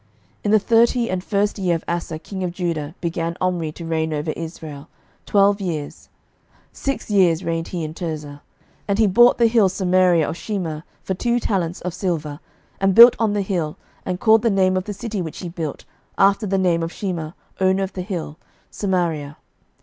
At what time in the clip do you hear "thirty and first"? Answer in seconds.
0.59-1.59